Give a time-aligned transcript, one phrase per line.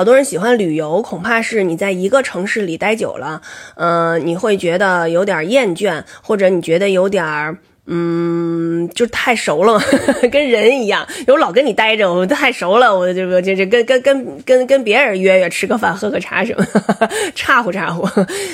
[0.00, 3.42] 好多人喜欢旅游，恐怕是你在一个城市里待久了，
[3.74, 7.58] 呃，你会觉得有点厌倦，或者你觉得有点儿。
[7.86, 9.80] 嗯，就太熟了，
[10.30, 11.06] 跟人一样。
[11.26, 16.64] 我老跟你待着，我太熟了，我就就就跟跟跟跟跟别人约约吃个饭、喝个茶什么，
[17.34, 18.06] 岔乎岔乎。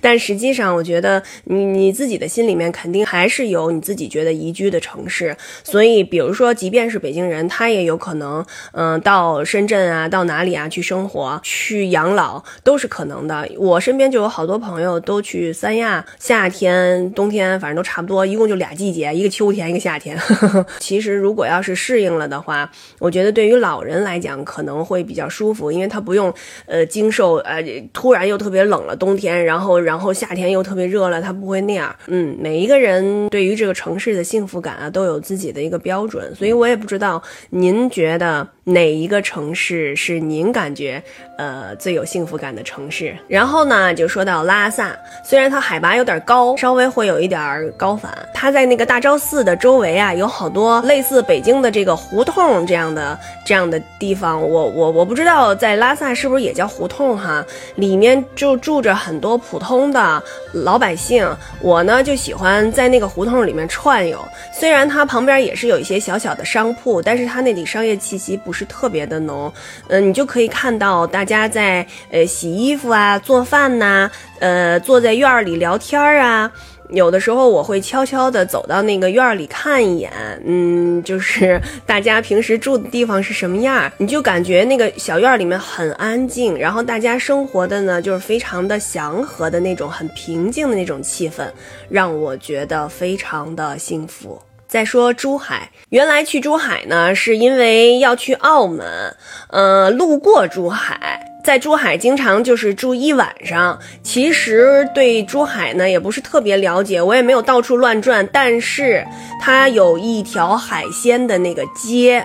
[0.00, 5.36] 但实际上，我觉得你你自己的心里面肯定还是有你自己觉得宜居的城市。
[5.62, 13.48] 所以，比如说，即便是北京人，他也有可能，嗯，到深圳啊，到哪里啊去生活、去养老都是可能的。
[13.58, 19.09] 我身边就有好多朋友都去三亚，夏天、冬天，反正都差不多，一共就俩季节。
[19.12, 20.18] 一个秋天，一个夏天。
[20.80, 26.32] 其实，如果要是适应了的话，我觉得对于老人来讲可能会比较舒服，因为他不用
[26.66, 31.94] 呃经受呃突然又特别冷了冬天，然后然后夏天又特别热了，他不会那样。
[32.06, 41.02] 嗯，每一个人对于这个城市的幸福感啊都有自己的一个标准，所以我也不知道您觉得哪一个城市是您感觉
[41.38, 43.16] 呃最有幸福感的城市。
[43.28, 49.20] 然后呢，就说到拉萨，虽然它海拔有点高，稍微会有一点高反，它在那个大昭。
[49.20, 54.40] 寺的周围啊，有好多类似北京的这个胡同这样的这样的地方。
[54.40, 60.22] 我我我不知道在拉萨是不是也叫胡同哈，里面就住着很多普通的
[60.54, 61.28] 老百姓。
[61.60, 64.18] 我呢就喜欢在那个胡同里面串悠，
[64.54, 69.52] 虽然它旁边也是有一些小小的商铺，但是它那里商业气息不是特别的浓。
[69.88, 76.50] 嗯，你就可以看到大家在呃洗衣服啊、做饭呐，呃坐在院儿里聊天啊。
[76.90, 80.10] 有的时候我会悄悄地走到那个院儿里看一眼，
[80.44, 91.48] 嗯，就是 大家平时住的地方是什么样，你就感觉那个小院儿里面很安静，然后大家生活的呢就是非常的祥和的那种很平静的那种气氛，
[91.88, 94.42] 让我觉得非常的幸福。
[94.70, 99.16] 再说珠海，原来去珠海呢是因为要去澳门，
[99.50, 101.26] 呃，路过珠海。
[101.42, 108.24] 在珠海经常就是住一晚上，其实对珠海呢也不是特别了解，我也没有到处乱转。
[108.32, 109.04] 但是
[109.40, 112.24] 它有一条海鲜的那个街，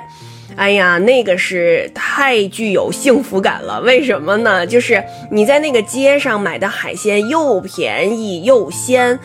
[0.56, 3.82] 哎呀，那个是太具有幸福感了。
[3.82, 4.68] 为什么呢？
[4.68, 9.20] 就是你在那个街上买的海鲜又便宜又鲜，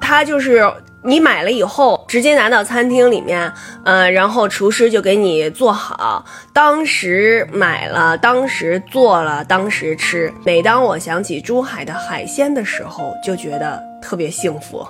[0.00, 0.72] 它就是。
[1.02, 3.50] 你买了以后，直接拿到餐厅里面，
[3.84, 10.32] 呃，然后厨师就给你做好，当时买了，当时做了，当时吃。
[10.44, 14.86] 每当我想起珠海的海鲜的时候，就觉得特别幸福。